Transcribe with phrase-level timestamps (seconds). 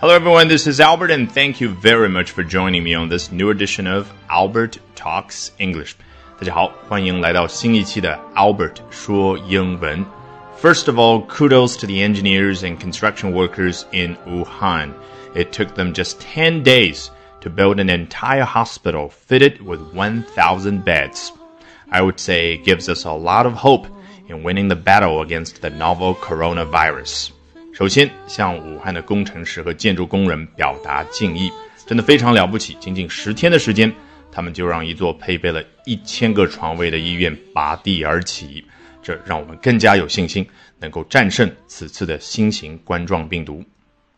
[0.00, 0.48] Hello, everyone.
[0.48, 3.86] This is Albert, and thank you very much for joining me on this new edition
[3.86, 5.94] of Albert Talks English.
[6.38, 10.04] 大家好，欢迎来到新一期的 Albert 说英文。
[10.60, 14.90] First of all, kudos to the engineers and construction workers in Wuhan.
[15.34, 17.08] It took them just 10 days
[17.40, 21.30] to build an entire hospital fitted with 1,000 beds.
[21.90, 23.86] I would say it gives us a lot of hope
[24.28, 27.32] in winning the battle against the novel coronavirus.
[27.73, 31.49] 首先，向武汉的工程师和建筑工人表达敬意，
[31.87, 32.75] 真的非常了不起。
[32.81, 33.91] 仅仅十天的时间，
[34.29, 38.63] 他们就让一座配备了一千个床位的医院拔地而起，
[39.01, 40.45] 这让我们更加有信心
[40.79, 43.63] 能够战胜此次的新型冠状病毒。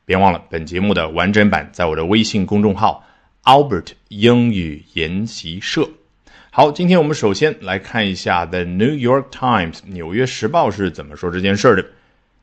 [0.03, 3.05] 别忘了，本节目的完整版在我的微信公众号
[3.43, 5.87] Albert 英语研习社。
[6.49, 11.85] 好，今天我们首先来看一下 The New York Times 纽约时报是怎么说这件事的。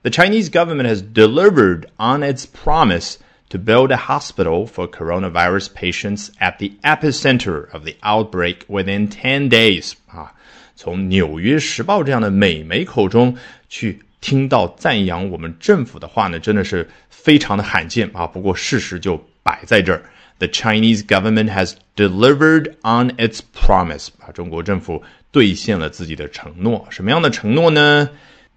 [0.04, 3.16] The Chinese government has delivered on its promise
[3.50, 9.50] to build a hospital for coronavirus patients at the epicenter of the outbreak within 10
[9.50, 9.94] days.
[10.08, 10.34] 啊，
[10.76, 13.36] 从《纽约时报》这样的美媒口中
[13.70, 18.28] 去听到赞扬我们政府的话呢，真的是非常的罕见啊。
[18.28, 20.04] 不过事实就摆在这儿，
[20.38, 24.10] The Chinese government has delivered on its promise.
[24.20, 26.88] 啊，中国政府兑现了自己的承诺。
[26.90, 28.10] 什么样的承诺呢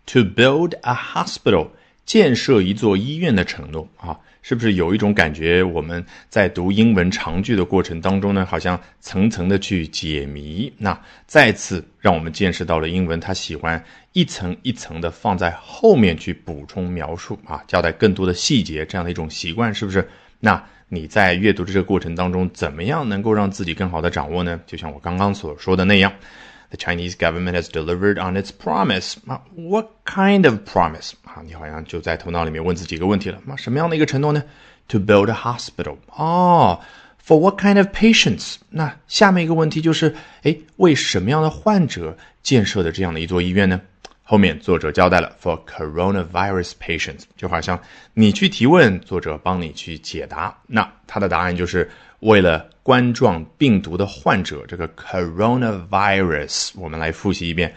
[0.07, 1.69] ？To build a hospital，
[2.05, 5.63] 建设一座医院的承诺啊，是不是有一种感觉？
[5.63, 10.71] 我们在读英文长句的过程当中呢，好像层层的去解谜。
[10.77, 20.07] 那再次让我们见识到了英文，它喜欢一层一层的放在后面去补充描述啊，交代更多的细节这样的一种习惯，是不是？
[20.41, 24.59] 那你在阅读这个过程当中，怎么样能够让自己更好的掌握呢？
[24.67, 26.11] 就像我刚刚所说的那样。
[26.72, 29.14] The Chinese government has delivered on its promise.
[29.54, 31.12] What kind of promise?
[31.24, 33.40] 啊，你好像就在头脑里面问自己一个问题了。
[33.46, 34.42] 那什么样的一个承诺呢？
[34.88, 35.96] To build a hospital.
[36.14, 36.80] 哦，
[37.26, 38.56] For what kind of patients?
[38.70, 43.80] 那下面一个问题就是，哎，为什么样的患者建设的这样的一座医院呢？
[44.23, 47.79] 后面作者交代了，For coronavirus patients，就好像
[48.13, 50.57] 你去提问，作者帮你去解答。
[50.65, 52.69] 那他的答案就是为了。
[52.83, 57.73] 冠状病毒的患者，这个 coronavirus，我们来复习一遍。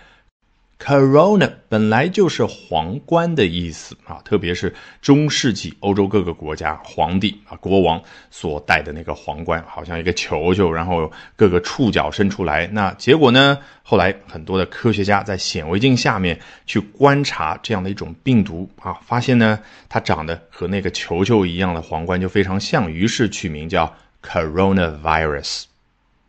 [0.78, 8.00] Corona 本来就是皇冠的意思啊，特别是中世纪欧洲各个国家皇帝啊国王
[8.30, 12.66] 所戴的那个皇冠，好像一个球球，然后各个触角伸出来。
[12.66, 13.58] 那结果呢？
[13.82, 19.58] 后来很多的科学家在显微镜下面去观察这样的一种病毒啊，发现呢，
[19.88, 23.92] 它长得和那个球球一样的皇冠就非常像，于是取名叫。
[24.22, 25.66] coronavirus。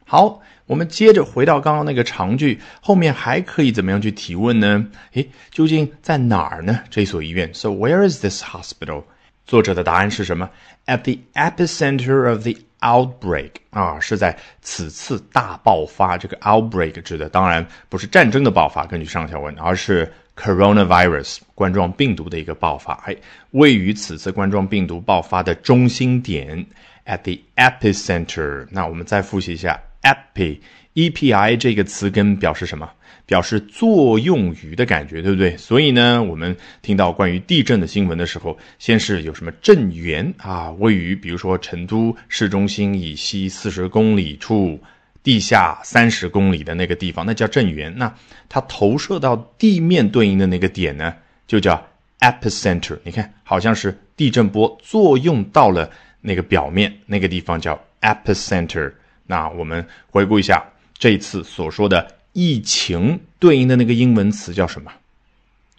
[0.09, 4.87] 好，我们接着回到刚刚那个长句，后面还可以怎么样去提问呢？
[5.11, 6.79] 诶，究竟在哪儿呢？
[6.89, 9.03] 这所医院？So where is this hospital？
[9.45, 10.49] 作者的答案是什么
[10.85, 16.17] ？At the epicenter of the outbreak 啊，是在此次大爆发。
[16.17, 22.93] 这个 outbreak 指的当然不是战争的爆发，根据上下文，而是 coronavirus 冠状病毒的一个爆发。
[23.05, 23.13] 哎，
[23.51, 26.65] 位于此次冠状病毒爆发的中心点。
[27.05, 32.89] At the epicenter，那我们再复习一下 epi，e p i 这个词根表示什么？
[33.25, 35.57] 表示作用于的感觉，对不对？
[35.57, 40.71] 所以呢，我们听到关于地震的新闻的时候，先是有什么震源啊？
[40.71, 44.79] 位于比如说成都市中心以西四十公里处，
[45.23, 47.93] 地下三十公里的那个地方，那叫震源。
[47.97, 48.15] 那
[48.47, 51.13] 它投射到地面对应的那个点呢，
[51.45, 51.85] 就叫
[52.21, 52.97] epicenter。
[53.03, 55.91] 你看，好像是地震波作用到了。
[56.19, 58.91] 那个表面那个地方叫 epicenter。
[59.27, 60.63] 那我们回顾一下
[60.97, 64.91] 这一次所说的疫情对应的那个英文词叫什么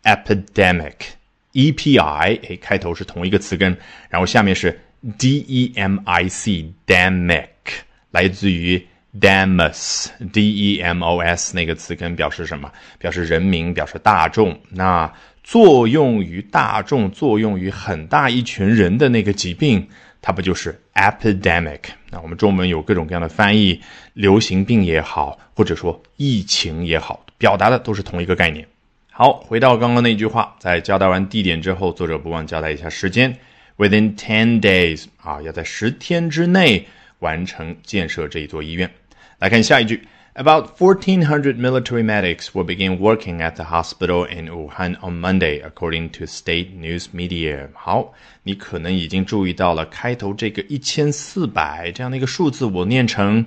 [0.04, 3.76] ？epidemic，e p i，哎，开头是同一个词根，
[4.08, 4.80] 然后下面是
[5.18, 7.48] d e m i c，demic，
[8.10, 8.86] 来自于
[9.20, 12.70] demos，d e m o s 那个词根表示什么？
[12.98, 14.60] 表示人民，表示大众。
[14.70, 19.88] 那作用于大众，作用于很大一群人的那个疾病。
[20.20, 21.80] 它不就是 epidemic？
[22.10, 23.80] 那我们中文有各种各样的翻译，
[24.14, 28.66] 流行病也好，或者说疫情也好，表达的都是同一个概念。
[29.10, 33.36] 好，回到刚刚那句话，在交代完地点之后，作者不忘交代一下时间
[33.76, 36.86] ，within ten days 啊，要在十天之内
[37.18, 38.90] 完成建设这一座医院。
[39.38, 40.06] 来看下一句。
[40.34, 46.26] About 1,400 military medics will begin working at the hospital in Wuhan on Monday, according to
[46.26, 47.68] state news media.
[47.74, 48.12] 好，
[48.44, 53.46] 你可能已经注意到了开头这个一千四百这样的一个数字，我念成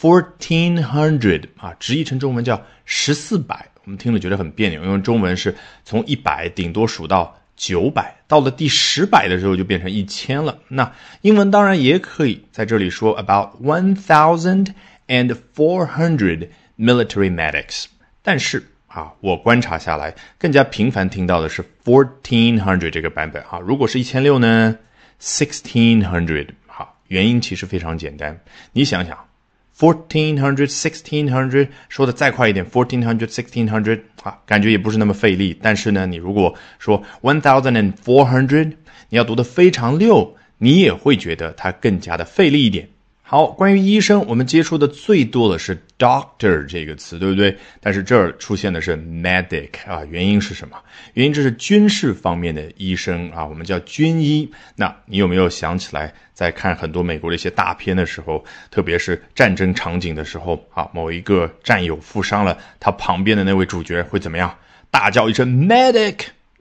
[0.00, 3.68] fourteen hundred 啊，直译成中文叫十四百。
[3.84, 5.54] 我们听了觉得很别扭，因为中文是
[5.84, 10.58] 从一百顶多数到九百，到了第十百的时候就变成一千了。
[10.66, 14.70] 那英文当然也可以在这里说 about one thousand
[15.08, 16.48] and four hundred
[16.78, 17.86] military medics，
[18.22, 23.58] 但是啊，我观察下来，更加频繁听到的是 fourteen hundred 这个版本啊。
[23.58, 24.78] 如果是一千六呢
[25.20, 26.48] ，sixteen hundred。
[26.66, 28.40] 好，原因其实非常简单，
[28.72, 29.18] 你想想。
[29.78, 35.54] Fourteen hundred, sixteen hundred，说的再快一点，fourteen hundred, sixteen hundred，啊，感觉也不是那么费力。
[35.60, 38.72] 但是呢，你如果说 one thousand and four hundred，
[39.10, 42.88] 你要读的非常溜，你也会觉得它更加的费力一点。
[43.28, 47.56] 好，关于医生，我们接触的最多的是 doctor 这个词，对不对？
[47.80, 50.76] 但是这儿出现的是 medic 啊，原因是什么？
[51.14, 54.48] 原因这是军事方面的医生啊，我们叫军医。
[54.76, 64.56] 那你有没有想起来，在看很多美国的一些大片的时候，特别是战争场景的时候啊，某一个战友负伤了，他旁边的那位主角会怎么样？
[64.88, 66.18] 大叫一声 medic，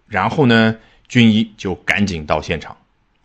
[0.07, 0.75] 然后呢，
[1.07, 2.75] 军医就赶紧到现场。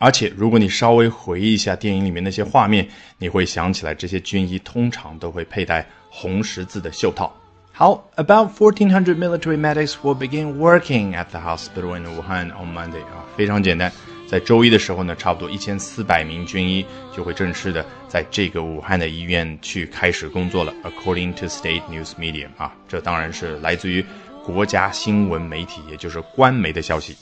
[0.03, 2.89] 而且，如果你稍微回忆一下电影里面那些画面，
[3.19, 7.31] 你会想起来，这些军医通常都会佩戴红十字的袖套。
[7.71, 13.03] 好，about fourteen hundred military medics will begin working at the hospital in Wuhan on Monday。
[13.03, 13.93] 啊，非常简单，
[14.27, 16.83] 在周一的时候呢，差不多一千四百名军医
[17.15, 20.73] 就会正式的在这个武汉的医院去开始工作了。
[20.83, 24.03] According to state news media，啊，这当然是来自于
[24.43, 27.15] 国家新闻媒体，也就是官媒的消息。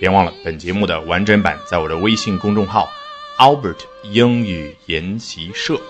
[0.00, 2.90] 别忘了，本节目的完整版在我的微信公众号
[3.38, 5.80] Albert 英语研习社，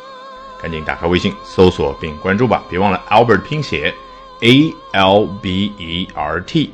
[0.61, 2.63] 赶紧打开微信搜索并关注吧。
[2.69, 3.95] 别忘了 Albert 拼写
[4.43, 6.71] A L B E R T。